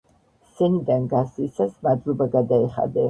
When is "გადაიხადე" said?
2.37-2.99